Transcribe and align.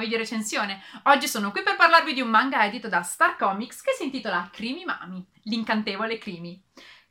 video 0.00 0.18
recensione. 0.18 0.82
Oggi 1.04 1.28
sono 1.28 1.52
qui 1.52 1.62
per 1.62 1.76
parlarvi 1.76 2.14
di 2.14 2.20
un 2.20 2.28
manga 2.28 2.64
edito 2.64 2.88
da 2.88 3.02
Star 3.02 3.36
Comics 3.36 3.82
che 3.82 3.92
si 3.92 4.04
intitola 4.04 4.48
Crimi 4.50 4.84
Mami, 4.84 5.24
l'incantevole 5.44 6.18
Crimi. 6.18 6.60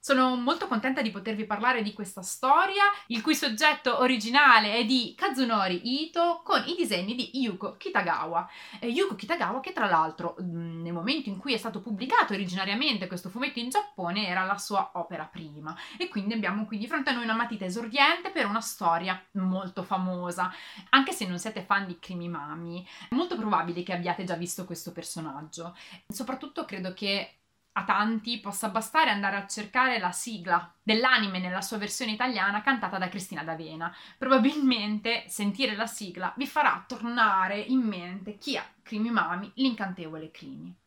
Sono 0.01 0.37
molto 0.37 0.67
contenta 0.67 1.01
di 1.01 1.11
potervi 1.11 1.45
parlare 1.45 1.81
di 1.81 1.91
questa 1.91 2.21
storia, 2.21 2.83
il 3.07 3.21
cui 3.21 3.35
soggetto 3.35 3.99
originale 3.99 4.75
è 4.75 4.85
di 4.85 5.13
Kazunori 5.17 6.03
Ito 6.03 6.41
con 6.43 6.63
i 6.65 6.75
disegni 6.75 7.15
di 7.15 7.31
Yuko 7.41 7.75
Kitagawa. 7.75 8.49
Eh, 8.79 8.87
Yuko 8.87 9.15
Kitagawa 9.15 9.59
che 9.59 9.73
tra 9.73 9.87
l'altro 9.87 10.37
mm, 10.41 10.83
nel 10.83 10.93
momento 10.93 11.27
in 11.27 11.37
cui 11.37 11.53
è 11.53 11.57
stato 11.57 11.81
pubblicato 11.81 12.31
originariamente 12.31 13.07
questo 13.07 13.29
fumetto 13.29 13.59
in 13.59 13.69
Giappone 13.69 14.25
era 14.25 14.45
la 14.45 14.57
sua 14.57 14.91
opera 14.93 15.25
prima 15.25 15.75
e 15.97 16.07
quindi 16.07 16.33
abbiamo 16.33 16.65
qui 16.65 16.77
di 16.77 16.87
fronte 16.87 17.09
a 17.09 17.13
noi 17.13 17.23
una 17.23 17.35
matita 17.35 17.65
esordiente 17.65 18.31
per 18.31 18.45
una 18.45 18.61
storia 18.61 19.21
molto 19.31 19.83
famosa. 19.83 20.49
Anche 20.91 21.11
se 21.11 21.27
non 21.27 21.39
siete 21.39 21.61
fan 21.61 21.85
di 21.85 21.99
Krimi 21.99 22.29
Mami, 22.29 22.87
è 23.09 23.15
molto 23.15 23.35
probabile 23.35 23.83
che 23.83 23.91
abbiate 23.91 24.23
già 24.23 24.35
visto 24.35 24.63
questo 24.63 24.93
personaggio. 24.93 25.75
Soprattutto 26.07 26.63
credo 26.63 26.93
che 26.93 27.38
a 27.79 27.83
tanti 27.83 28.39
possa 28.39 28.69
bastare 28.69 29.09
andare 29.09 29.37
a 29.37 29.47
cercare 29.47 29.99
la 29.99 30.11
sigla 30.11 30.71
dell'anime 30.81 31.39
nella 31.39 31.61
sua 31.61 31.77
versione 31.77 32.11
italiana 32.11 32.61
cantata 32.61 32.97
da 32.97 33.09
Cristina 33.09 33.43
D'Avena. 33.43 33.93
Probabilmente 34.17 35.25
sentire 35.27 35.75
la 35.75 35.87
sigla 35.87 36.33
vi 36.35 36.47
farà 36.47 36.83
tornare 36.87 37.59
in 37.59 37.79
mente 37.79 38.37
chi 38.37 38.55
è 38.55 38.63
Crimi 38.83 39.09
Mami, 39.09 39.51
l'incantevole 39.55 40.31
Crimi. 40.31 40.78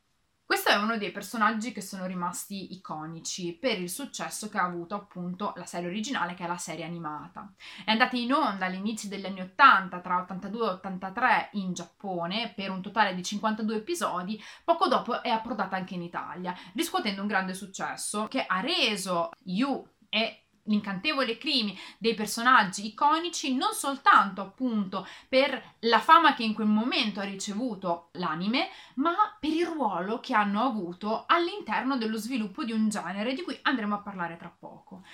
Questo 0.52 0.68
è 0.68 0.74
uno 0.74 0.98
dei 0.98 1.10
personaggi 1.12 1.72
che 1.72 1.80
sono 1.80 2.04
rimasti 2.04 2.74
iconici 2.74 3.56
per 3.58 3.80
il 3.80 3.88
successo 3.88 4.50
che 4.50 4.58
ha 4.58 4.64
avuto 4.64 4.94
appunto 4.94 5.54
la 5.56 5.64
serie 5.64 5.88
originale, 5.88 6.34
che 6.34 6.44
è 6.44 6.46
la 6.46 6.58
serie 6.58 6.84
animata. 6.84 7.50
È 7.86 7.90
andata 7.90 8.16
in 8.16 8.34
onda 8.34 8.66
all'inizio 8.66 9.08
degli 9.08 9.24
anni 9.24 9.40
80, 9.40 10.00
tra 10.00 10.20
82 10.20 10.66
e 10.66 10.70
83 10.72 11.48
in 11.52 11.72
Giappone, 11.72 12.52
per 12.54 12.68
un 12.68 12.82
totale 12.82 13.14
di 13.14 13.22
52 13.22 13.76
episodi, 13.76 14.38
poco 14.62 14.88
dopo 14.88 15.22
è 15.22 15.30
approdata 15.30 15.74
anche 15.74 15.94
in 15.94 16.02
Italia, 16.02 16.54
riscuotendo 16.74 17.22
un 17.22 17.28
grande 17.28 17.54
successo 17.54 18.28
che 18.28 18.44
ha 18.44 18.60
reso 18.60 19.30
Yu 19.44 19.82
e 20.10 20.41
l'incantevole 20.64 21.38
crimi 21.38 21.78
dei 21.98 22.14
personaggi 22.14 22.86
iconici 22.86 23.54
non 23.54 23.72
soltanto 23.72 24.40
appunto 24.40 25.06
per 25.28 25.74
la 25.80 26.00
fama 26.00 26.34
che 26.34 26.44
in 26.44 26.54
quel 26.54 26.68
momento 26.68 27.20
ha 27.20 27.24
ricevuto 27.24 28.10
l'anime, 28.12 28.68
ma 28.94 29.14
per 29.40 29.50
il 29.50 29.66
ruolo 29.66 30.20
che 30.20 30.34
hanno 30.34 30.62
avuto 30.62 31.24
all'interno 31.26 31.96
dello 31.96 32.16
sviluppo 32.16 32.64
di 32.64 32.72
un 32.72 32.88
genere 32.88 33.34
di 33.34 33.42
cui 33.42 33.58
andremo 33.62 33.96
a 33.96 34.00
parlare 34.00 34.36
tra 34.36 34.54
poco. 34.56 35.04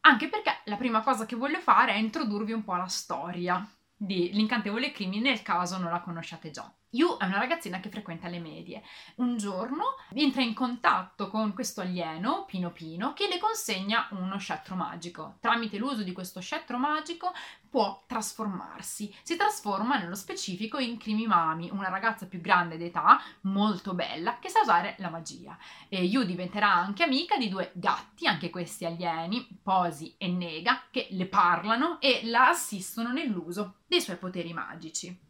Anche 0.00 0.28
perché 0.28 0.60
la 0.64 0.76
prima 0.76 1.02
cosa 1.02 1.26
che 1.26 1.36
voglio 1.36 1.58
fare 1.58 1.92
è 1.92 1.96
introdurvi 1.96 2.52
un 2.52 2.62
po' 2.62 2.76
la 2.76 2.86
storia 2.86 3.68
di 3.98 4.30
L'incantevole 4.32 4.92
crimi 4.92 5.20
nel 5.20 5.42
caso 5.42 5.78
non 5.78 5.90
la 5.90 6.00
conosciate 6.00 6.50
già. 6.50 6.70
Yu 6.90 7.16
è 7.18 7.24
una 7.24 7.38
ragazzina 7.38 7.80
che 7.80 7.90
frequenta 7.90 8.28
le 8.28 8.38
medie. 8.38 8.82
Un 9.16 9.36
giorno 9.36 9.96
entra 10.14 10.42
in 10.42 10.54
contatto 10.54 11.28
con 11.28 11.52
questo 11.52 11.80
alieno, 11.80 12.44
Pino 12.46 12.70
Pino, 12.70 13.12
che 13.12 13.26
le 13.28 13.38
consegna 13.38 14.06
uno 14.12 14.38
scettro 14.38 14.76
magico. 14.76 15.36
Tramite 15.40 15.78
l'uso 15.78 16.02
di 16.02 16.12
questo 16.12 16.40
scettro 16.40 16.78
magico 16.78 17.32
può 17.68 18.04
trasformarsi. 18.06 19.14
Si 19.22 19.36
trasforma 19.36 19.98
nello 19.98 20.14
specifico 20.14 20.78
in 20.78 20.98
Mami, 21.26 21.70
una 21.70 21.88
ragazza 21.88 22.26
più 22.26 22.40
grande 22.40 22.78
d'età, 22.78 23.20
molto 23.42 23.92
bella, 23.92 24.38
che 24.38 24.48
sa 24.48 24.60
usare 24.60 24.94
la 24.98 25.10
magia. 25.10 25.58
E 25.88 26.04
Yu 26.04 26.24
diventerà 26.24 26.72
anche 26.72 27.02
amica 27.02 27.36
di 27.36 27.48
due 27.48 27.72
gatti, 27.74 28.26
anche 28.26 28.48
questi 28.48 28.84
alieni, 28.84 29.58
Posi 29.62 30.14
e 30.16 30.28
Nega, 30.28 30.84
che 30.90 31.08
le 31.10 31.26
parlano 31.26 32.00
e 32.00 32.20
la 32.24 32.48
assistono 32.48 33.12
nell'uso 33.12 33.78
dei 33.86 34.00
suoi 34.00 34.16
poteri 34.16 34.52
magici. 34.52 35.25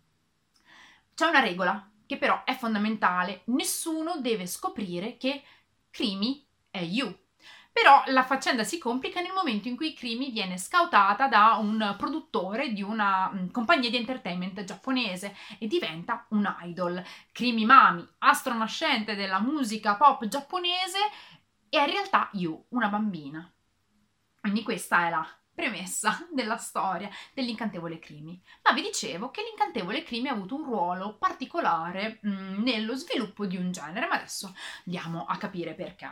C'è 1.17 1.25
una 1.25 1.41
regola 1.41 1.91
che 2.05 2.19
però 2.19 2.45
è 2.45 2.55
fondamentale, 2.55 3.41
nessuno 3.47 4.19
deve 4.21 4.47
scoprire 4.47 5.17
che 5.17 5.43
Crimi 5.89 6.47
è 6.69 6.81
You. 6.81 7.11
Però 7.73 8.03
la 8.09 8.23
faccenda 8.23 8.65
si 8.65 8.77
complica 8.77 9.23
nel 9.23 9.33
momento 9.33 9.67
in 9.67 9.77
cui 9.77 9.95
Crimi 9.95 10.31
viene 10.31 10.59
scoutata 10.59 11.27
da 11.27 11.57
un 11.59 11.95
produttore 11.97 12.75
di 12.75 12.83
una 12.83 13.31
mm, 13.33 13.49
compagnia 13.49 13.89
di 13.89 13.97
entertainment 13.97 14.63
giapponese 14.63 15.35
e 15.59 15.67
diventa 15.67 16.27
un 16.31 16.55
idol. 16.65 17.03
Crimi 17.33 17.65
Mami, 17.65 18.07
astronascente 18.19 19.15
della 19.15 19.41
musica 19.41 19.97
pop 19.97 20.27
giapponese, 20.27 20.99
è 21.71 21.79
in 21.79 21.87
realtà 21.87 22.29
You, 22.33 22.63
una 22.71 22.89
bambina. 22.89 23.51
Quindi 24.39 24.63
questa 24.63 25.07
è 25.07 25.11
la 25.11 25.27
premessa 25.57 26.29
della 26.31 26.59
storia 26.59 27.09
dell'incantevole 27.33 27.99
Crimi. 27.99 28.39
Ma 28.63 28.73
vi 28.73 28.83
dicevo 28.83 29.31
che 29.31 29.43
l'incantevole 29.43 30.05
Crimi 30.05 30.29
ha 30.29 30.33
avuto 30.33 30.55
un 30.55 30.65
ruolo 30.65 31.17
particolare 31.17 32.19
mh, 32.21 32.31
mm, 32.31 32.63
nello 32.63 32.95
sviluppo 32.95 33.47
di 33.47 33.57
un 33.57 33.73
genere, 33.73 34.07
ma 34.07 34.17
adesso 34.17 34.55
andiamo 34.85 35.25
a 35.25 35.37
capire 35.39 35.73
perché. 35.73 36.09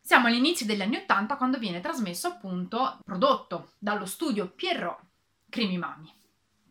Siamo 0.00 0.28
all'inizio 0.28 0.66
degli 0.66 0.82
anni 0.82 0.96
Ottanta 0.96 1.36
quando 1.36 1.58
viene 1.58 1.80
trasmesso 1.80 2.28
appunto, 2.28 2.98
prodotto 3.04 3.72
dallo 3.78 4.06
studio 4.06 4.48
Pierrot, 4.48 5.00
Crimi 5.48 5.76
Mami. 5.76 6.23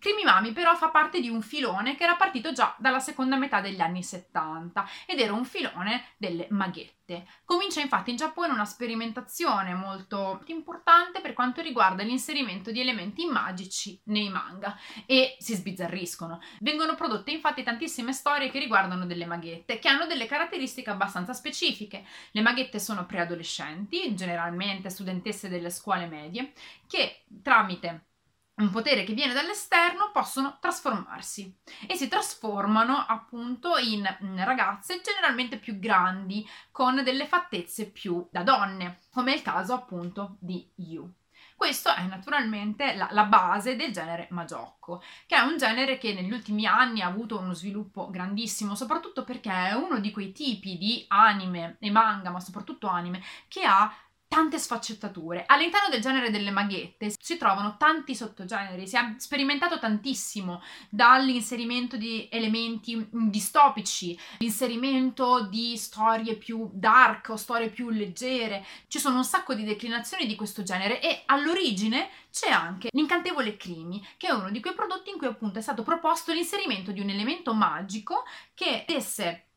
Crimi 0.04 0.26
Mami 0.26 0.52
però 0.52 0.76
fa 0.76 0.90
parte 0.90 1.22
di 1.22 1.30
un 1.30 1.42
filone 1.42 1.96
che 1.96 2.04
era 2.04 2.18
partito 2.18 2.52
già 2.52 2.76
dalla 2.78 3.00
seconda 3.00 3.38
metà 3.38 3.62
degli 3.62 3.80
anni 3.80 4.04
70 4.04 4.86
ed 5.06 5.18
era 5.18 5.32
un 5.32 5.46
filone 5.46 6.08
delle 6.18 6.46
maghette. 6.50 7.26
Comincia 7.46 7.80
infatti 7.80 8.10
in 8.10 8.18
Giappone 8.18 8.52
una 8.52 8.66
sperimentazione 8.66 9.74
molto 9.74 10.42
importante 10.48 11.22
per 11.22 11.32
quanto 11.32 11.62
riguarda 11.62 12.04
l'inserimento 12.04 12.70
di 12.72 12.82
elementi 12.82 13.26
magici 13.28 13.98
nei 14.08 14.28
manga 14.28 14.78
e 15.06 15.38
si 15.40 15.56
sbizzarriscono. 15.56 16.42
Vengono 16.60 16.96
prodotte 16.96 17.32
infatti 17.32 17.64
tantissime 17.64 18.12
storie 18.12 18.50
che 18.50 18.60
riguardano 18.60 19.06
delle 19.06 19.26
maghette 19.26 19.80
che 19.80 19.88
hanno 19.88 20.06
delle 20.06 20.26
caratteristiche 20.26 20.90
abbastanza 20.90 21.32
specifiche. 21.32 22.04
Le 22.32 22.42
maghette 22.42 22.78
sono 22.78 23.06
preadolescenti, 23.06 24.14
generalmente 24.16 24.90
studentesse 24.90 25.48
delle 25.48 25.70
scuole 25.70 26.08
medie, 26.08 26.52
che 26.88 27.24
tramite 27.42 28.08
un 28.56 28.70
potere 28.70 29.04
che 29.04 29.14
viene 29.14 29.34
dall'esterno 29.34 30.12
possono 30.12 30.58
trasformarsi 30.60 31.56
e 31.88 31.96
si 31.96 32.08
trasformano 32.08 33.06
appunto 33.08 33.78
in 33.78 34.06
ragazze 34.44 35.02
generalmente 35.02 35.58
più 35.58 35.80
grandi 35.80 36.48
con 36.72 37.04
delle 37.04 37.26
fattezze 37.26 37.90
più 37.90 38.28
da 38.32 38.44
donne, 38.44 39.00
come 39.12 39.34
è 39.34 39.36
il 39.36 39.42
caso 39.42 39.74
appunto 39.74 40.38
di 40.40 40.70
Yu. 40.76 41.12
Questo 41.56 41.94
è 41.94 42.04
naturalmente 42.04 42.94
la, 42.96 43.08
la, 43.12 43.24
base 43.24 43.76
del 43.76 43.94
genere 43.94 44.28
Magiocco, 44.32 45.02
che 45.26 45.36
è 45.36 45.40
un 45.40 45.58
genere 45.58 45.98
che 45.98 46.14
negli 46.14 46.32
ultimi 46.32 46.66
anni 46.66 47.02
ha 47.02 47.08
avuto 47.08 47.40
uno 47.40 47.54
sviluppo 47.54 48.10
grandissimo, 48.10 48.76
soprattutto 48.76 49.24
perché 49.24 49.50
è 49.50 49.74
uno 49.74 50.00
di 50.00 50.12
quei 50.12 50.34
tipi 50.34 50.78
di 50.78 51.06
anime 51.08 51.78
e 51.80 51.90
manga, 51.90 52.32
ma 52.32 52.40
soprattutto 52.40 52.88
anime, 52.88 53.24
che 53.48 53.64
ha 53.64 53.94
tante 54.34 54.58
sfaccettature. 54.58 55.44
All'interno 55.46 55.90
del 55.90 56.02
genere 56.02 56.32
delle 56.32 56.50
maghette 56.50 57.14
si 57.20 57.38
trovano 57.38 57.78
tanti 57.78 58.16
sottogeneri, 58.16 58.88
si 58.88 58.96
è 58.96 59.14
sperimentato 59.18 59.78
tantissimo 59.78 60.60
dall'inserimento 60.90 61.98
di 61.98 62.28
elementi 62.32 63.08
distopici, 63.12 64.18
l'inserimento 64.40 65.46
di 65.46 65.78
storie 65.78 66.36
più 66.36 66.68
dark 66.74 67.30
o 67.30 67.36
storie 67.36 67.70
più 67.70 67.92
leggere. 67.92 68.66
Ci 68.88 68.98
sono 68.98 69.18
un 69.18 69.24
sacco 69.24 69.54
di 69.54 69.64
declinazioni 69.64 70.26
di 70.26 70.34
questo 70.34 70.64
genere 70.64 71.00
e 71.00 71.22
all'origine 71.28 72.10
c'è 72.32 72.50
anche 72.50 72.90
l'incantevole 72.92 73.56
Crimi, 73.56 74.04
che 74.18 74.30
è 74.30 74.32
uno 74.32 74.50
di 74.50 74.62
quei 74.62 74.74
prodotti 74.74 75.12
in 75.12 75.20
cui 75.20 75.28
appunto 75.28 75.60
è 75.60 75.62
stato 75.62 75.84
proposto 75.84 76.34
l'inserimento 76.34 76.92
di 76.92 77.02
un 77.02 77.10
elemento 77.10 77.54
magico 77.54 78.24
che 78.56 78.84
desse 78.88 79.50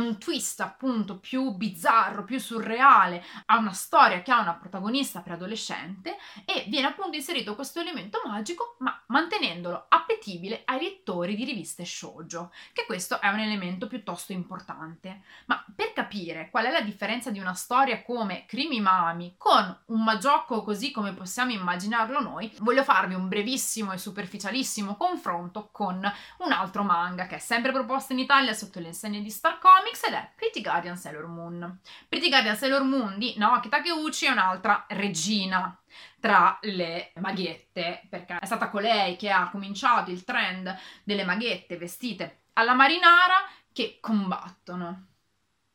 un 0.00 0.18
twist 0.18 0.60
appunto 0.60 1.18
più 1.18 1.52
bizzarro, 1.52 2.24
più 2.24 2.38
surreale 2.38 3.24
a 3.46 3.58
una 3.58 3.72
storia 3.72 4.22
che 4.22 4.32
ha 4.32 4.40
una 4.40 4.54
protagonista 4.54 5.20
preadolescente 5.20 6.16
e 6.44 6.64
viene 6.68 6.88
appunto 6.88 7.16
inserito 7.16 7.54
questo 7.54 7.80
elemento 7.80 8.20
magico 8.24 8.76
ma 8.80 9.00
mantenendolo 9.06 9.86
appetibile 9.88 10.62
ai 10.64 10.80
lettori 10.80 11.34
di 11.34 11.44
riviste 11.44 11.84
shoujo, 11.84 12.52
che 12.72 12.84
questo 12.86 13.20
è 13.20 13.28
un 13.28 13.40
elemento 13.40 13.86
piuttosto 13.86 14.32
importante. 14.32 15.22
Ma 15.46 15.64
per 15.74 15.92
capire 15.92 16.50
qual 16.50 16.66
è 16.66 16.70
la 16.70 16.80
differenza 16.80 17.30
di 17.30 17.38
una 17.38 17.54
storia 17.54 18.02
come 18.02 18.44
Crimi 18.46 18.80
Mami 18.80 19.34
con 19.36 19.82
un 19.86 20.02
magiocco 20.02 20.62
così 20.62 20.90
come 20.90 21.12
possiamo 21.12 21.52
immaginarlo 21.52 22.20
noi, 22.20 22.52
voglio 22.60 22.82
farvi 22.84 23.14
un 23.14 23.28
brevissimo 23.28 23.92
e 23.92 23.98
superficialissimo 23.98 24.96
confronto 24.96 25.68
con 25.70 25.96
un 26.38 26.52
altro 26.52 26.82
manga 26.82 27.26
che 27.26 27.36
è 27.36 27.40
sempre 27.40 27.72
proposto 27.72 28.12
in 28.12 28.18
Italia 28.18 28.52
sotto 28.52 28.80
le 28.80 28.88
insegne 28.88 29.20
di 29.20 29.30
Starcom 29.30 29.85
comics 29.86 30.02
ed 30.02 30.14
è 30.14 30.32
Pretty 30.34 30.60
Guardian 30.60 30.96
Sailor 30.96 31.26
Moon. 31.26 31.80
Pretty 32.08 32.28
Guardian 32.28 32.56
Sailor 32.56 32.82
Moon 32.82 33.18
di 33.18 33.34
Naoki 33.36 33.68
Takeuchi 33.68 34.26
è 34.26 34.30
un'altra 34.30 34.84
regina 34.88 35.80
tra 36.18 36.58
le 36.62 37.12
maghette, 37.20 38.06
perché 38.10 38.38
è 38.38 38.46
stata 38.46 38.68
colei 38.68 39.16
che 39.16 39.30
ha 39.30 39.48
cominciato 39.48 40.10
il 40.10 40.24
trend 40.24 40.76
delle 41.04 41.24
maghette 41.24 41.76
vestite 41.76 42.42
alla 42.54 42.74
marinara 42.74 43.48
che 43.72 43.98
combattono. 44.00 45.06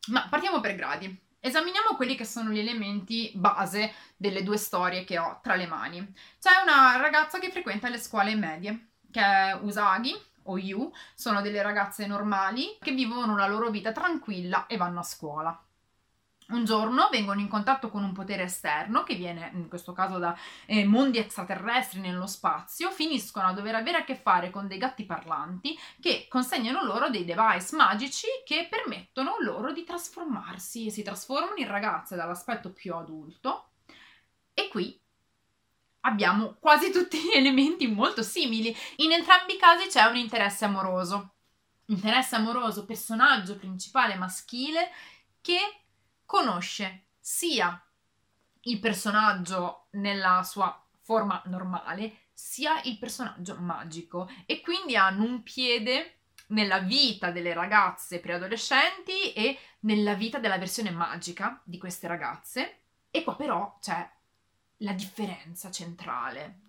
Ma 0.08 0.28
partiamo 0.30 0.60
per 0.60 0.76
gradi. 0.76 1.30
Esaminiamo 1.40 1.96
quelli 1.96 2.16
che 2.16 2.26
sono 2.26 2.50
gli 2.50 2.60
elementi 2.60 3.32
base 3.34 3.94
delle 4.16 4.44
due 4.44 4.58
storie 4.58 5.06
che 5.06 5.18
ho 5.18 5.40
tra 5.42 5.56
le 5.56 5.68
mani. 5.68 6.14
C'è 6.40 6.62
una 6.62 6.98
ragazza 6.98 7.40
che 7.40 7.50
frequenta 7.50 7.90
le 7.90 7.98
scuole 7.98 8.36
medie, 8.36 8.90
che 9.12 9.22
è 9.22 9.54
Usagi, 9.62 10.14
o 10.44 10.58
Yu 10.58 10.92
sono 11.16 11.42
delle 11.42 11.62
ragazze 11.62 12.08
normali 12.08 12.78
che 12.80 12.92
vivono 12.92 13.36
la 13.36 13.48
loro 13.48 13.70
vita 13.70 13.92
tranquilla 13.92 14.68
e 14.68 14.78
vanno 14.78 15.00
a 15.00 15.04
scuola. 15.04 15.66
Un 16.52 16.66
giorno 16.66 17.08
vengono 17.10 17.40
in 17.40 17.48
contatto 17.48 17.90
con 17.90 18.04
un 18.04 18.12
potere 18.12 18.44
esterno, 18.44 19.04
che 19.04 19.16
viene 19.16 19.52
in 19.54 19.70
questo 19.70 19.94
caso 19.94 20.18
da 20.18 20.38
eh, 20.66 20.84
mondi 20.84 21.18
extraterrestri 21.18 22.02
nello 22.02 22.28
spazio, 22.28 22.92
finiscono 22.92 23.48
a 23.48 23.54
dover 23.54 23.76
avere 23.76 24.00
a 24.00 24.04
che 24.04 24.16
fare 24.16 24.50
con 24.50 24.68
dei 24.68 24.78
gatti 24.78 25.06
parlanti 25.06 25.78
che 26.02 26.26
consegnano 26.28 26.84
loro 26.84 27.10
dei 27.10 27.24
device 27.24 27.74
magici 27.78 28.28
che 28.44 28.68
permettono 28.70 29.38
loro 29.40 29.72
di 29.72 29.86
trasformarsi 29.86 30.88
e 30.88 30.92
si 30.92 31.04
trasformano 31.04 31.56
in 31.56 31.68
ragazze 31.68 32.18
dall'aspetto 32.18 32.74
più 32.74 32.96
adulto. 32.96 33.70
E 34.54 34.68
qui 34.68 35.00
abbiamo 36.02 36.56
quasi 36.60 36.92
tutti 36.92 37.20
gli 37.20 37.36
elementi 37.36 37.88
molto 37.88 38.24
simili. 38.24 38.76
In 38.98 39.12
entrambi 39.12 39.54
i 39.54 39.58
casi 39.58 39.88
c'è 39.88 40.04
un 40.06 40.18
interesse 40.18 40.66
amoroso. 40.66 41.34
Interesse 41.86 42.36
amoroso, 42.36 42.86
personaggio 42.86 43.58
principale 43.58 44.16
maschile 44.16 44.92
che 45.42 45.60
conosce 46.26 47.08
sia 47.20 47.84
il 48.62 48.80
personaggio 48.80 49.88
nella 49.92 50.44
sua 50.44 50.82
forma 51.02 51.42
normale, 51.46 52.28
sia 52.32 52.80
il 52.84 52.98
personaggio 52.98 53.58
magico 53.60 54.30
e 54.46 54.62
quindi 54.62 54.96
hanno 54.96 55.24
un 55.24 55.44
piede 55.44 56.20
nella 56.48 56.80
vita 56.80 57.32
delle 57.32 57.54
ragazze 57.54 58.20
preadolescenti 58.20 59.34
e 59.34 59.58
nella 59.82 60.14
vita 60.14 60.38
della 60.38 60.58
versione 60.58 60.92
magica 60.92 61.60
di 61.64 61.78
queste 61.78 62.08
ragazze. 62.08 62.80
E 63.10 63.24
qua 63.24 63.36
però 63.36 63.78
c'è 63.82 64.10
la 64.82 64.94
differenza 64.94 65.72
centrale. 65.72 66.60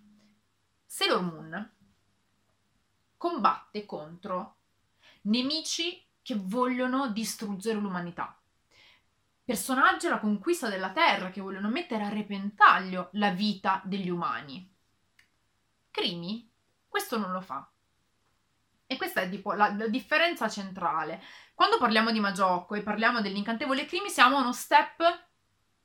Sailor 0.85 1.21
Moon 1.21 1.71
combatte 3.17 3.85
contro 3.85 4.57
nemici 5.23 6.05
che 6.21 6.35
vogliono 6.37 7.09
distruggere 7.09 7.79
l'umanità 7.79 8.37
personaggi 9.43 10.07
alla 10.07 10.19
conquista 10.19 10.69
della 10.69 10.91
Terra 10.91 11.29
che 11.29 11.41
vogliono 11.41 11.69
mettere 11.69 12.03
a 12.03 12.09
repentaglio 12.09 13.09
la 13.13 13.31
vita 13.31 13.81
degli 13.83 14.09
umani. 14.09 14.71
Crimi 15.91 16.49
questo 16.87 17.17
non 17.17 17.31
lo 17.31 17.41
fa. 17.41 17.67
E 18.85 18.97
questa 18.97 19.21
è 19.21 19.29
tipo 19.29 19.53
la, 19.53 19.73
la 19.73 19.87
differenza 19.87 20.47
centrale. 20.47 21.21
Quando 21.55 21.79
parliamo 21.79 22.11
di 22.11 22.19
Magiocco 22.19 22.75
e 22.75 22.83
parliamo 22.83 23.19
dell'incantevole 23.19 23.85
Crimi, 23.85 24.09
siamo 24.09 24.37
uno 24.37 24.53
step 24.53 25.27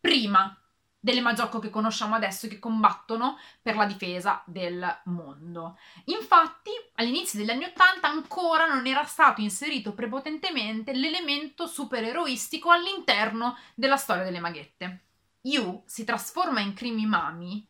prima 0.00 0.54
delle 1.00 1.20
Magiocco 1.20 1.58
che 1.58 1.70
conosciamo 1.70 2.14
adesso 2.14 2.48
che 2.48 2.58
combattono 2.58 3.38
per 3.62 3.76
la 3.76 3.86
difesa 3.86 4.42
del 4.46 4.84
mondo. 5.04 5.78
Infatti, 6.06 6.70
all'inizio 6.94 7.38
degli 7.38 7.50
anni 7.50 7.64
Ottanta 7.64 8.08
ancora 8.08 8.66
non 8.66 8.86
era 8.86 9.04
stato 9.04 9.40
inserito 9.40 9.94
prepotentemente 9.94 10.92
l'elemento 10.92 11.66
supereroistico 11.66 12.70
all'interno 12.70 13.56
della 13.74 13.96
storia 13.96 14.24
delle 14.24 14.40
maghette. 14.40 15.02
Yu 15.42 15.82
si 15.86 16.04
trasforma 16.04 16.60
in 16.60 16.74
Krimi 16.74 17.06
Mami 17.06 17.66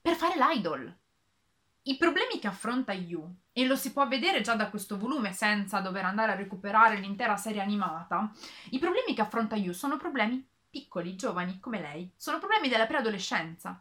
per 0.00 0.14
fare 0.14 0.34
l'idol. 0.36 0.94
I 1.84 1.96
problemi 1.96 2.38
che 2.38 2.48
affronta 2.48 2.92
Yu, 2.92 3.34
e 3.52 3.66
lo 3.66 3.76
si 3.76 3.92
può 3.92 4.06
vedere 4.06 4.40
già 4.40 4.54
da 4.54 4.70
questo 4.70 4.96
volume 4.96 5.32
senza 5.32 5.80
dover 5.80 6.04
andare 6.04 6.32
a 6.32 6.36
recuperare 6.36 6.96
l'intera 6.96 7.36
serie 7.36 7.60
animata, 7.60 8.30
i 8.70 8.78
problemi 8.78 9.14
che 9.14 9.20
affronta 9.20 9.56
Yu 9.56 9.72
sono 9.72 9.96
problemi 9.96 10.44
piccoli, 10.72 11.16
giovani 11.16 11.60
come 11.60 11.80
lei, 11.80 12.10
sono 12.16 12.38
problemi 12.38 12.68
della 12.68 12.86
preadolescenza. 12.86 13.78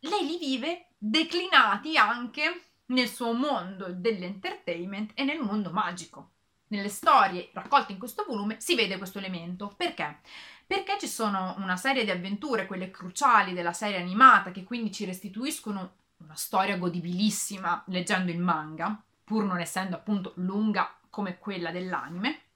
Lei 0.00 0.26
li 0.26 0.36
vive 0.36 0.90
declinati 0.98 1.96
anche 1.96 2.64
nel 2.86 3.08
suo 3.08 3.32
mondo 3.32 3.88
dell'entertainment 3.90 5.12
e 5.14 5.24
nel 5.24 5.40
mondo 5.40 5.70
magico. 5.70 6.32
Nelle 6.68 6.90
storie 6.90 7.48
raccolte 7.54 7.92
in 7.92 7.98
questo 7.98 8.26
volume 8.28 8.60
si 8.60 8.74
vede 8.74 8.98
questo 8.98 9.18
elemento. 9.18 9.72
Perché? 9.74 10.20
Perché 10.66 10.98
ci 11.00 11.08
sono 11.08 11.54
una 11.58 11.78
serie 11.78 12.04
di 12.04 12.10
avventure, 12.10 12.66
quelle 12.66 12.90
cruciali 12.90 13.54
della 13.54 13.72
serie 13.72 13.98
animata, 13.98 14.50
che 14.50 14.64
quindi 14.64 14.92
ci 14.92 15.06
restituiscono 15.06 15.94
una 16.18 16.34
storia 16.34 16.76
godibilissima 16.76 17.82
leggendo 17.86 18.30
il 18.30 18.38
manga, 18.38 19.02
pur 19.24 19.44
non 19.44 19.60
essendo 19.60 19.96
appunto 19.96 20.34
lunga 20.36 20.94
come 21.08 21.38
quella 21.38 21.70
dell'anime 21.70 22.47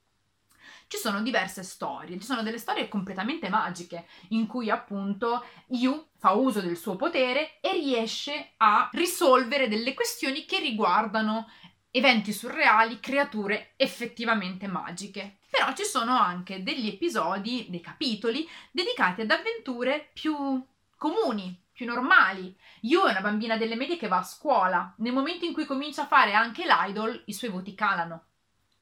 ci 0.92 0.98
sono 0.98 1.22
diverse 1.22 1.62
storie, 1.62 2.18
ci 2.20 2.26
sono 2.26 2.42
delle 2.42 2.58
storie 2.58 2.86
completamente 2.86 3.48
magiche 3.48 4.04
in 4.28 4.46
cui 4.46 4.68
appunto 4.68 5.42
Yu 5.68 6.08
fa 6.18 6.32
uso 6.32 6.60
del 6.60 6.76
suo 6.76 6.96
potere 6.96 7.60
e 7.62 7.72
riesce 7.72 8.52
a 8.58 8.90
risolvere 8.92 9.68
delle 9.68 9.94
questioni 9.94 10.44
che 10.44 10.58
riguardano 10.58 11.48
eventi 11.90 12.30
surreali, 12.30 13.00
creature 13.00 13.72
effettivamente 13.76 14.66
magiche. 14.66 15.38
Però 15.48 15.72
ci 15.72 15.84
sono 15.84 16.14
anche 16.14 16.62
degli 16.62 16.88
episodi, 16.88 17.68
dei 17.70 17.80
capitoli 17.80 18.46
dedicati 18.70 19.22
ad 19.22 19.30
avventure 19.30 20.10
più 20.12 20.62
comuni, 20.98 21.58
più 21.72 21.86
normali. 21.86 22.54
Yu 22.82 23.00
è 23.00 23.12
una 23.12 23.22
bambina 23.22 23.56
delle 23.56 23.76
medie 23.76 23.96
che 23.96 24.08
va 24.08 24.18
a 24.18 24.24
scuola. 24.24 24.92
Nel 24.98 25.14
momento 25.14 25.46
in 25.46 25.54
cui 25.54 25.64
comincia 25.64 26.02
a 26.02 26.06
fare 26.06 26.34
anche 26.34 26.64
l'idol, 26.66 27.22
i 27.24 27.32
suoi 27.32 27.50
voti 27.50 27.74
calano. 27.74 28.24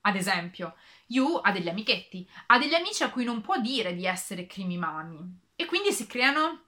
Ad 0.02 0.16
esempio, 0.16 0.76
Yu 1.06 1.40
ha 1.42 1.52
degli 1.52 1.68
amichetti, 1.68 2.28
ha 2.46 2.58
degli 2.58 2.74
amici 2.74 3.02
a 3.02 3.10
cui 3.10 3.24
non 3.24 3.40
può 3.40 3.58
dire 3.58 3.94
di 3.94 4.06
essere 4.06 4.46
crimimami 4.46 5.38
e 5.56 5.66
quindi 5.66 5.92
si 5.92 6.06
creano 6.06 6.64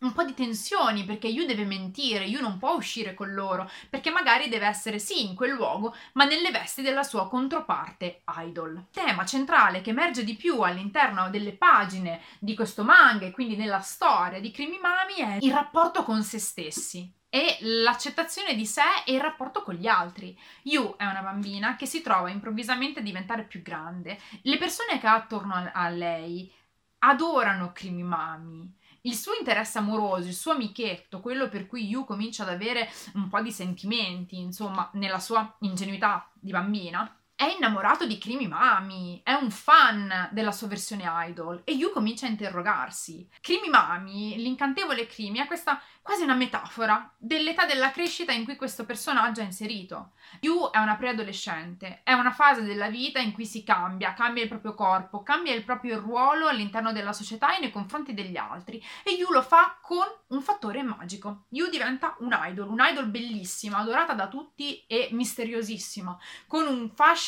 un 0.00 0.12
po' 0.12 0.22
di 0.22 0.34
tensioni 0.34 1.04
perché 1.04 1.26
Yu 1.26 1.44
deve 1.44 1.64
mentire, 1.64 2.24
Yu 2.24 2.40
non 2.40 2.58
può 2.58 2.74
uscire 2.74 3.14
con 3.14 3.32
loro 3.32 3.68
perché 3.88 4.10
magari 4.10 4.48
deve 4.48 4.66
essere 4.66 4.98
sì 4.98 5.26
in 5.26 5.34
quel 5.34 5.52
luogo 5.52 5.94
ma 6.12 6.24
nelle 6.24 6.50
vesti 6.50 6.82
della 6.82 7.02
sua 7.02 7.28
controparte 7.28 8.22
idol. 8.44 8.86
Tema 8.92 9.24
centrale 9.24 9.80
che 9.80 9.90
emerge 9.90 10.22
di 10.22 10.36
più 10.36 10.60
all'interno 10.60 11.30
delle 11.30 11.52
pagine 11.52 12.20
di 12.38 12.54
questo 12.54 12.84
manga 12.84 13.26
e 13.26 13.32
quindi 13.32 13.56
nella 13.56 13.80
storia 13.80 14.40
di 14.40 14.50
Crimimami 14.50 15.14
è 15.14 15.38
il 15.40 15.52
rapporto 15.52 16.04
con 16.04 16.22
se 16.22 16.38
stessi 16.38 17.17
e 17.30 17.58
l'accettazione 17.60 18.54
di 18.54 18.64
sé 18.64 18.82
e 19.04 19.14
il 19.14 19.20
rapporto 19.20 19.62
con 19.62 19.74
gli 19.74 19.86
altri. 19.86 20.38
Yu 20.62 20.96
è 20.96 21.04
una 21.04 21.22
bambina 21.22 21.76
che 21.76 21.86
si 21.86 22.00
trova 22.00 22.30
improvvisamente 22.30 23.00
a 23.00 23.02
diventare 23.02 23.44
più 23.44 23.62
grande. 23.62 24.18
Le 24.42 24.56
persone 24.58 24.98
che 24.98 25.06
ha 25.06 25.14
attorno 25.14 25.70
a 25.72 25.88
lei 25.88 26.50
adorano 26.98 27.72
Mami. 28.02 28.76
Il 29.02 29.14
suo 29.14 29.32
interesse 29.38 29.78
amoroso, 29.78 30.26
il 30.26 30.34
suo 30.34 30.52
amichetto, 30.52 31.20
quello 31.20 31.48
per 31.48 31.66
cui 31.66 31.86
Yu 31.86 32.04
comincia 32.04 32.42
ad 32.42 32.48
avere 32.48 32.90
un 33.14 33.28
po' 33.28 33.40
di 33.40 33.52
sentimenti, 33.52 34.38
insomma, 34.38 34.90
nella 34.94 35.20
sua 35.20 35.56
ingenuità 35.60 36.28
di 36.34 36.50
bambina, 36.50 37.14
è 37.38 37.54
innamorato 37.56 38.04
di 38.04 38.18
Krimi 38.18 38.48
Mami, 38.48 39.20
è 39.22 39.32
un 39.32 39.52
fan 39.52 40.28
della 40.32 40.50
sua 40.50 40.66
versione 40.66 41.04
idol 41.28 41.60
e 41.62 41.70
Yu 41.70 41.92
comincia 41.92 42.26
a 42.26 42.30
interrogarsi. 42.30 43.28
Krimi 43.40 43.68
Mami, 43.68 44.38
l'incantevole 44.38 45.06
Krimi, 45.06 45.38
è 45.38 45.46
questa 45.46 45.80
quasi 46.02 46.24
una 46.24 46.34
metafora 46.34 47.14
dell'età 47.16 47.64
della 47.64 47.92
crescita 47.92 48.32
in 48.32 48.42
cui 48.42 48.56
questo 48.56 48.84
personaggio 48.84 49.40
è 49.40 49.44
inserito. 49.44 50.14
Yu 50.40 50.70
è 50.70 50.78
una 50.78 50.96
preadolescente, 50.96 52.00
è 52.02 52.12
una 52.12 52.32
fase 52.32 52.62
della 52.62 52.88
vita 52.88 53.20
in 53.20 53.30
cui 53.30 53.46
si 53.46 53.62
cambia, 53.62 54.14
cambia 54.14 54.42
il 54.42 54.48
proprio 54.48 54.74
corpo, 54.74 55.22
cambia 55.22 55.54
il 55.54 55.62
proprio 55.62 56.00
ruolo 56.00 56.48
all'interno 56.48 56.92
della 56.92 57.12
società 57.12 57.54
e 57.54 57.60
nei 57.60 57.70
confronti 57.70 58.14
degli 58.14 58.36
altri 58.36 58.82
e 59.04 59.12
Yu 59.12 59.30
lo 59.30 59.42
fa 59.42 59.78
con 59.80 60.06
un 60.28 60.42
fattore 60.42 60.82
magico. 60.82 61.44
Yu 61.50 61.68
diventa 61.68 62.16
un 62.18 62.36
idol, 62.36 62.68
un 62.68 62.80
idol 62.80 63.06
bellissima, 63.06 63.78
adorata 63.78 64.14
da 64.14 64.26
tutti 64.26 64.84
e 64.88 65.10
misteriosissima, 65.12 66.18
con 66.48 66.66
un 66.66 66.90
fascino 66.90 67.26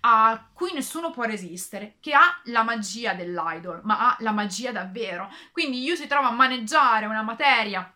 a 0.00 0.48
cui 0.52 0.72
nessuno 0.72 1.10
può 1.10 1.24
resistere, 1.24 1.96
che 2.00 2.14
ha 2.14 2.40
la 2.44 2.62
magia 2.62 3.14
dell'idol, 3.14 3.80
ma 3.84 4.08
ha 4.08 4.16
la 4.20 4.32
magia 4.32 4.72
davvero. 4.72 5.30
Quindi 5.52 5.82
Yu 5.82 5.94
si 5.94 6.06
trova 6.06 6.28
a 6.28 6.32
maneggiare 6.32 7.06
una 7.06 7.22
materia 7.22 7.94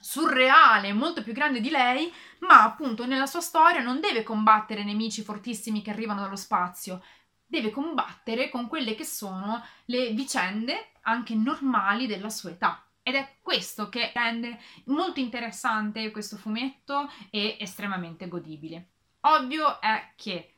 surreale, 0.00 0.92
molto 0.92 1.22
più 1.22 1.32
grande 1.32 1.60
di 1.60 1.70
lei, 1.70 2.12
ma 2.40 2.62
appunto 2.62 3.06
nella 3.06 3.26
sua 3.26 3.40
storia 3.40 3.80
non 3.80 4.00
deve 4.00 4.22
combattere 4.22 4.84
nemici 4.84 5.22
fortissimi 5.22 5.80
che 5.80 5.90
arrivano 5.90 6.20
dallo 6.20 6.36
spazio, 6.36 7.02
deve 7.46 7.70
combattere 7.70 8.50
con 8.50 8.68
quelle 8.68 8.94
che 8.94 9.04
sono 9.04 9.64
le 9.86 10.10
vicende 10.10 10.92
anche 11.02 11.34
normali 11.34 12.06
della 12.06 12.28
sua 12.28 12.50
età. 12.50 12.84
Ed 13.02 13.14
è 13.14 13.36
questo 13.40 13.88
che 13.88 14.12
rende 14.14 14.58
molto 14.86 15.20
interessante 15.20 16.10
questo 16.10 16.36
fumetto 16.36 17.10
e 17.30 17.56
estremamente 17.60 18.28
godibile. 18.28 18.88
Ovvio 19.20 19.80
è 19.80 20.12
che 20.16 20.53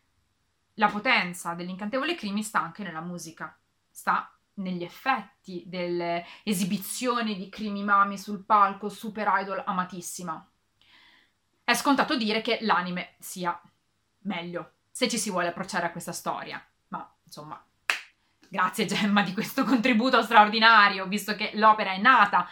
la 0.76 0.88
potenza 0.88 1.54
dell'incantevole 1.54 2.14
crimi 2.14 2.42
sta 2.42 2.60
anche 2.60 2.82
nella 2.82 3.00
musica, 3.00 3.56
sta 3.90 4.30
negli 4.54 4.82
effetti 4.82 5.64
delle 5.66 6.24
esibizioni 6.42 7.36
di 7.36 7.48
Crimi 7.48 7.82
Mami 7.82 8.16
sul 8.18 8.44
palco, 8.44 8.88
super 8.88 9.30
idol 9.40 9.62
amatissima. 9.64 10.50
È 11.62 11.74
scontato 11.74 12.16
dire 12.16 12.40
che 12.40 12.58
l'anime 12.62 13.14
sia 13.18 13.60
meglio, 14.20 14.72
se 14.90 15.08
ci 15.08 15.18
si 15.18 15.30
vuole 15.30 15.48
approcciare 15.48 15.86
a 15.86 15.90
questa 15.90 16.12
storia. 16.12 16.64
Ma, 16.88 17.14
insomma, 17.24 17.62
grazie 18.48 18.86
Gemma 18.86 19.22
di 19.22 19.32
questo 19.32 19.64
contributo 19.64 20.22
straordinario, 20.22 21.06
visto 21.06 21.34
che 21.34 21.52
l'opera 21.54 21.92
è 21.92 21.98
nata 21.98 22.48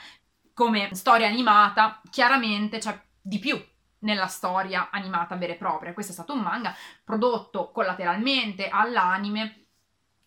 come 0.53 0.95
storia 0.95 1.27
animata, 1.27 2.01
chiaramente 2.11 2.79
c'è 2.79 3.01
di 3.21 3.39
più 3.39 3.63
nella 4.05 4.27
storia 4.27 4.89
animata 4.91 5.35
vera 5.35 5.53
e 5.53 5.57
propria. 5.57 5.93
Questo 5.93 6.13
è 6.13 6.15
stato 6.15 6.33
un 6.33 6.41
manga 6.41 6.75
prodotto 7.03 7.71
collateralmente 7.71 8.69
all'anime 8.69 9.65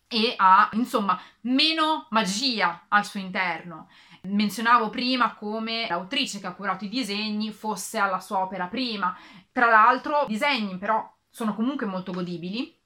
e 0.08 0.34
ha 0.36 0.68
insomma 0.72 1.20
meno 1.42 2.06
magia 2.10 2.84
al 2.88 3.04
suo 3.04 3.20
interno. 3.20 3.88
Menzionavo 4.22 4.90
prima 4.90 5.34
come 5.34 5.86
l'autrice 5.88 6.40
che 6.40 6.46
ha 6.46 6.54
curato 6.54 6.84
i 6.84 6.88
disegni 6.88 7.52
fosse 7.52 7.98
alla 7.98 8.20
sua 8.20 8.38
opera 8.38 8.66
prima. 8.66 9.16
Tra 9.52 9.66
l'altro, 9.66 10.22
i 10.22 10.28
disegni 10.28 10.76
però 10.76 11.10
sono 11.28 11.54
comunque 11.54 11.86
molto 11.86 12.12
godibili. 12.12 12.76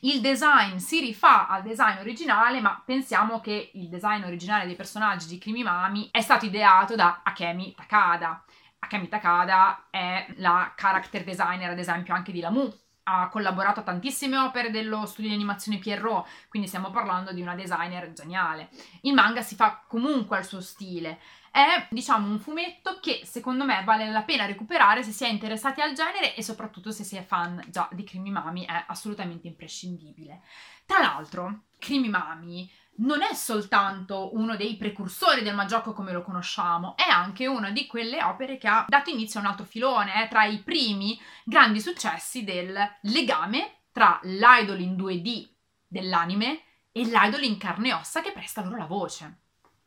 Il 0.00 0.20
design 0.20 0.76
si 0.76 1.00
rifà 1.00 1.48
al 1.48 1.62
design 1.62 1.98
originale, 1.98 2.60
ma 2.60 2.82
pensiamo 2.84 3.40
che 3.40 3.70
il 3.72 3.88
design 3.88 4.24
originale 4.24 4.66
dei 4.66 4.76
personaggi 4.76 5.26
di 5.26 5.38
Krimi 5.38 5.62
Mami 5.62 6.10
è 6.10 6.20
stato 6.20 6.44
ideato 6.44 6.94
da 6.94 7.20
Akemi 7.22 7.74
Takada. 7.74 8.44
Akemi 8.84 9.08
Takada 9.08 9.86
è 9.90 10.26
la 10.36 10.72
character 10.76 11.24
designer, 11.24 11.70
ad 11.70 11.78
esempio, 11.78 12.14
anche 12.14 12.32
di 12.32 12.40
Lamu, 12.40 12.70
ha 13.04 13.28
collaborato 13.28 13.80
a 13.80 13.82
tantissime 13.82 14.36
opere 14.38 14.70
dello 14.70 15.06
studio 15.06 15.30
di 15.30 15.36
animazione 15.36 15.78
Pierrot, 15.78 16.26
quindi 16.48 16.68
stiamo 16.68 16.90
parlando 16.90 17.32
di 17.32 17.42
una 17.42 17.54
designer 17.54 18.12
geniale. 18.12 18.68
Il 19.02 19.14
manga 19.14 19.42
si 19.42 19.54
fa 19.56 19.82
comunque 19.86 20.36
al 20.36 20.44
suo 20.44 20.60
stile. 20.60 21.18
È, 21.50 21.86
diciamo, 21.90 22.28
un 22.28 22.38
fumetto 22.38 22.98
che 23.00 23.20
secondo 23.24 23.64
me 23.64 23.82
vale 23.84 24.10
la 24.10 24.22
pena 24.22 24.44
recuperare 24.44 25.02
se 25.02 25.12
si 25.12 25.24
è 25.24 25.28
interessati 25.28 25.80
al 25.80 25.94
genere 25.94 26.34
e 26.34 26.42
soprattutto 26.42 26.90
se 26.90 27.04
si 27.04 27.16
è 27.16 27.22
fan 27.22 27.62
già 27.68 27.88
di 27.92 28.04
Krimi 28.04 28.30
Mami, 28.30 28.64
è 28.64 28.84
assolutamente 28.88 29.46
imprescindibile. 29.46 30.42
Tra 30.84 30.98
l'altro, 30.98 31.64
Krimi 31.78 32.08
Mami 32.08 32.70
non 32.96 33.22
è 33.22 33.34
soltanto 33.34 34.34
uno 34.34 34.56
dei 34.56 34.76
precursori 34.76 35.42
del 35.42 35.54
Maggiocco 35.54 35.92
come 35.92 36.12
lo 36.12 36.22
conosciamo, 36.22 36.96
è 36.96 37.08
anche 37.08 37.46
una 37.46 37.70
di 37.70 37.86
quelle 37.86 38.22
opere 38.22 38.56
che 38.56 38.68
ha 38.68 38.84
dato 38.88 39.10
inizio 39.10 39.40
a 39.40 39.42
un 39.42 39.48
altro 39.48 39.64
filone, 39.64 40.14
è 40.14 40.28
tra 40.28 40.44
i 40.44 40.58
primi 40.58 41.20
grandi 41.44 41.80
successi 41.80 42.44
del 42.44 42.76
legame 43.02 43.82
tra 43.90 44.18
l'idol 44.22 44.80
in 44.80 44.94
2D 44.96 45.48
dell'anime 45.86 46.62
e 46.92 47.02
l'idol 47.04 47.42
in 47.42 47.58
carne 47.58 47.88
e 47.88 47.92
ossa 47.94 48.20
che 48.20 48.32
presta 48.32 48.62
loro 48.62 48.76
la 48.76 48.86
voce. 48.86 49.38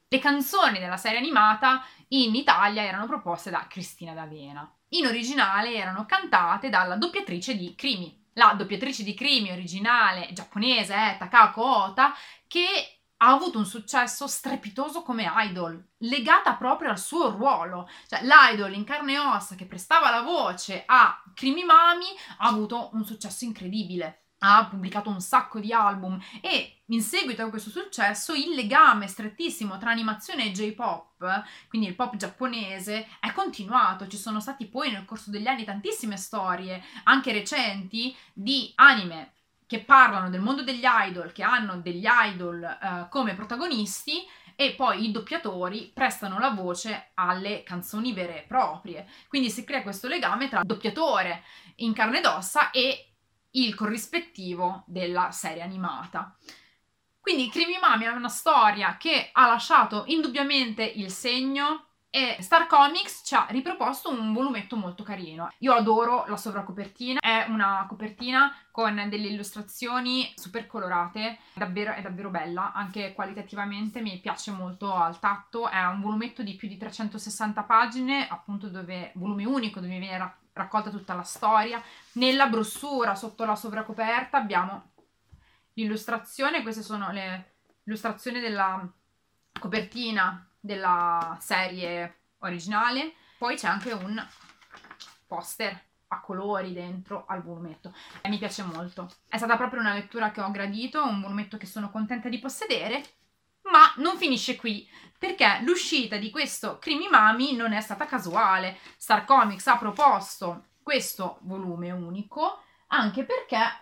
Le 0.10 0.20
canzoni 0.20 0.80
della 0.80 0.98
serie 0.98 1.18
animata 1.18 1.84
in 2.10 2.34
Italia 2.34 2.84
erano 2.84 3.08
proposte 3.08 3.50
da 3.50 3.68
Cristina 3.68 4.14
D'Avena. 4.14 4.70
In 4.90 5.06
originale 5.06 5.74
erano 5.74 6.06
cantate 6.06 6.70
dalla 6.70 6.96
doppiatrice 6.96 7.58
di 7.58 7.76
Krimi. 7.76 8.26
La 8.34 8.54
doppiatrice 8.54 9.04
di 9.04 9.14
Krimi 9.14 9.52
originale 9.52 10.30
giapponese 10.32 10.94
è 10.94 11.16
Takako 11.20 11.84
Ota, 11.84 12.14
che 12.48 12.97
ha 13.18 13.32
avuto 13.32 13.58
un 13.58 13.66
successo 13.66 14.28
strepitoso 14.28 15.02
come 15.02 15.32
idol, 15.36 15.84
legata 15.98 16.54
proprio 16.54 16.90
al 16.90 17.00
suo 17.00 17.32
ruolo. 17.32 17.90
Cioè, 18.08 18.22
l'idol 18.22 18.74
in 18.74 18.84
carne 18.84 19.14
e 19.14 19.20
ossa 19.20 19.56
che 19.56 19.66
prestava 19.66 20.10
la 20.10 20.22
voce 20.22 20.84
a 20.86 21.24
Krimi 21.34 21.64
Mami 21.64 22.06
ha 22.38 22.48
avuto 22.48 22.90
un 22.94 23.06
successo 23.06 23.46
incredibile. 23.46 24.22
Ha 24.40 24.68
pubblicato 24.68 25.10
un 25.10 25.20
sacco 25.20 25.60
di 25.60 25.74
album 25.74 26.22
e 26.42 26.84
in 26.86 27.02
seguito 27.02 27.42
a 27.42 27.50
questo 27.50 27.72
successo 27.72 28.36
il 28.36 28.54
legame 28.54 29.08
strettissimo 29.08 29.80
tra 29.80 29.90
animazione 29.90 30.46
e 30.46 30.52
J-pop, 30.52 31.44
quindi 31.70 31.88
il 31.88 31.96
pop 31.96 32.16
giapponese, 32.18 33.08
è 33.20 33.32
continuato. 33.32 34.08
Ci 34.08 34.18
sono 34.18 34.40
stati 34.40 34.68
poi 34.68 34.92
nel 34.92 35.06
corso 35.06 35.32
degli 35.32 35.48
anni 35.48 35.64
tantissime 35.64 36.18
storie, 36.18 36.84
anche 37.06 37.32
recenti, 37.32 38.16
di 38.32 38.72
anime 38.76 39.37
che 39.68 39.84
parlano 39.84 40.30
del 40.30 40.42
mondo 40.42 40.64
degli 40.64 40.86
idol, 40.86 41.34
che 41.34 41.44
hanno 41.44 41.78
degli 41.78 42.08
idol 42.08 42.64
eh, 42.64 43.08
come 43.10 43.36
protagonisti 43.36 44.26
e 44.56 44.74
poi 44.74 45.04
i 45.04 45.12
doppiatori 45.12 45.92
prestano 45.94 46.40
la 46.40 46.50
voce 46.50 47.12
alle 47.14 47.62
canzoni 47.62 48.14
vere 48.14 48.44
e 48.44 48.48
proprie. 48.48 49.06
Quindi 49.28 49.52
si 49.52 49.64
crea 49.64 49.84
questo 49.84 50.08
legame 50.08 50.50
tra 50.50 50.62
il 50.62 50.66
doppiatore 50.66 51.44
in 51.76 51.94
carne 51.94 52.20
ed 52.20 52.26
ossa 52.26 52.72
e 52.72 53.12
il 53.52 53.76
corrispettivo 53.76 54.84
della 54.88 55.32
serie 55.32 55.62
animata. 55.62 56.36
Quindi 57.20 57.50
Creamy 57.50 57.78
Mami 57.80 58.06
è 58.06 58.08
una 58.08 58.30
storia 58.30 58.96
che 58.98 59.30
ha 59.34 59.48
lasciato 59.48 60.06
indubbiamente 60.08 60.84
il 60.84 61.12
segno 61.12 61.87
e 62.10 62.38
Star 62.40 62.68
Comics 62.68 63.22
ci 63.26 63.36
ha 63.36 63.46
riproposto 63.50 64.10
un 64.10 64.34
volumetto 64.34 64.76
molto 64.76 65.04
carino. 65.04 65.52
Io 65.60 65.74
adoro 65.74 66.26
la 66.28 66.38
sovracopertina, 66.38 67.20
è 67.20 67.46
una 67.50 67.86
copertina 67.88 68.56
con 68.72 69.08
delle 69.10 69.28
illustrazioni 69.28 70.32
super 70.36 70.68
colorate, 70.68 71.40
davvero, 71.54 71.94
è 71.94 72.02
davvero 72.02 72.30
bella, 72.30 72.72
anche 72.74 73.14
qualitativamente 73.14 74.02
mi 74.02 74.20
piace 74.20 74.52
molto 74.52 74.94
al 74.94 75.20
tatto, 75.20 75.70
è 75.70 75.84
un 75.86 76.02
volumetto 76.02 76.44
di 76.44 76.56
più 76.56 76.68
di 76.68 76.78
360 76.78 77.64
pagine, 77.64 78.28
appunto 78.28 78.70
dove, 78.70 79.12
volume 79.16 79.46
unico 79.46 79.80
dove 79.80 79.98
viene 79.98 80.18
ra- 80.18 80.38
raccolta 80.54 80.90
tutta 80.90 81.14
la 81.14 81.24
storia. 81.24 81.82
Nella 82.14 82.48
brossura 82.48 83.16
sotto 83.16 83.46
la 83.46 83.56
sovracoperta 83.56 84.38
abbiamo 84.38 84.92
l'illustrazione, 85.74 86.62
queste 86.64 86.82
sono 86.82 87.12
le 87.12 87.56
illustrazioni 87.84 88.40
della 88.40 88.90
copertina 89.60 90.47
della 90.60 91.38
serie 91.40 92.22
originale. 92.40 93.14
Poi 93.38 93.56
c'è 93.56 93.68
anche 93.68 93.92
un 93.92 94.26
poster 95.26 95.86
a 96.10 96.22
colori 96.22 96.74
dentro 96.74 97.26
al 97.28 97.44
volumetto. 97.44 97.94
E 98.22 98.30
mi 98.30 98.38
piace 98.38 98.64
molto. 98.64 99.10
È 99.28 99.38
stata 99.38 99.58
proprio 99.58 99.80
una 99.80 99.94
lettura 99.94 100.32
che 100.32 100.42
ho 100.42 100.52
gradito, 100.52 101.04
un 101.04 101.22
volumetto 101.22 101.58
che 101.58 101.66
sono 101.66 101.92
contenta 101.92 102.30
di 102.30 102.40
possedere. 102.40 103.04
Ma 103.64 103.92
non 103.98 104.18
finisce 104.18 104.56
qui, 104.56 104.90
perché 105.18 105.60
l'uscita 105.64 106.16
di 106.18 106.30
questo 106.30 106.80
Crimi 106.80 107.10
Mami 107.10 107.56
non 107.56 107.74
è 107.74 107.82
stata 107.82 108.06
casuale. 108.06 108.78
Star 108.96 109.26
Comics 109.26 109.68
ha 109.68 109.78
proposto 109.78 110.68
questo 110.82 111.40
volume 111.42 111.92
unico 111.92 112.62
anche 112.88 113.26
perché 113.26 113.82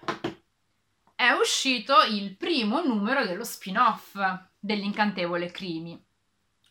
è 1.14 1.30
uscito 1.32 2.02
il 2.10 2.36
primo 2.36 2.82
numero 2.82 3.26
dello 3.26 3.44
spin-off 3.44 4.18
dell'incantevole 4.58 5.52
Crimi 5.52 6.04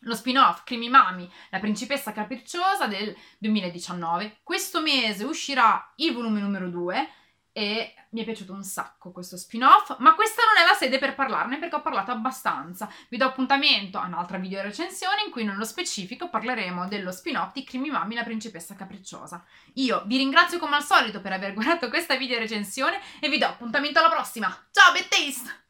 lo 0.05 0.15
spin-off 0.15 0.63
Creamy 0.63 0.89
Mami, 0.89 1.29
la 1.49 1.59
principessa 1.59 2.11
capricciosa 2.11 2.87
del 2.87 3.15
2019. 3.37 4.39
Questo 4.43 4.81
mese 4.81 5.23
uscirà 5.23 5.93
il 5.97 6.13
volume 6.13 6.39
numero 6.39 6.69
2 6.69 7.09
e 7.57 7.93
mi 8.09 8.21
è 8.21 8.25
piaciuto 8.25 8.51
un 8.51 8.63
sacco 8.63 9.13
questo 9.13 9.37
spin-off, 9.37 9.95
ma 9.99 10.13
questa 10.13 10.41
non 10.43 10.61
è 10.61 10.67
la 10.67 10.75
sede 10.75 10.97
per 10.97 11.15
parlarne 11.15 11.57
perché 11.57 11.75
ho 11.75 11.81
parlato 11.81 12.11
abbastanza. 12.11 12.91
Vi 13.07 13.15
do 13.15 13.25
appuntamento 13.25 13.97
a 13.97 14.07
un'altra 14.07 14.37
video 14.37 14.61
recensione 14.61 15.23
in 15.25 15.31
cui 15.31 15.45
nello 15.45 15.63
specifico 15.63 16.29
parleremo 16.29 16.87
dello 16.89 17.13
spin-off 17.13 17.53
di 17.53 17.63
Creamy 17.63 17.91
Mami, 17.91 18.15
la 18.15 18.23
principessa 18.23 18.75
capricciosa. 18.75 19.41
Io 19.75 20.03
vi 20.05 20.17
ringrazio 20.17 20.59
come 20.59 20.75
al 20.75 20.83
solito 20.83 21.21
per 21.21 21.31
aver 21.31 21.53
guardato 21.53 21.87
questa 21.87 22.17
video 22.17 22.39
recensione 22.39 22.99
e 23.21 23.29
vi 23.29 23.37
do 23.37 23.45
appuntamento 23.45 23.99
alla 23.99 24.09
prossima. 24.09 24.47
Ciao, 24.71 24.91
Taste! 25.07 25.64